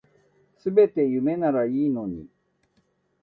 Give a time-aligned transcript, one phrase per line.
[0.57, 2.25] 全てが夢ならいいのに